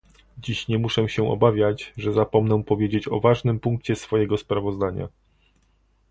[0.37, 5.07] Dziś nie muszę się obawiać, że zapomnę powiedzieć o ważnym punkcie swojego sprawozdania